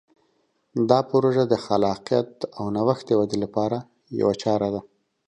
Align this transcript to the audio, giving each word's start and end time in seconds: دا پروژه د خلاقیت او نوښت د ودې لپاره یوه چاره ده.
دا 0.89 0.99
پروژه 1.11 1.43
د 1.47 1.53
خلاقیت 1.65 2.31
او 2.57 2.65
نوښت 2.75 3.03
د 3.07 3.11
ودې 3.19 3.37
لپاره 3.43 3.77
یوه 4.19 4.33
چاره 4.43 4.69
ده. 4.73 4.81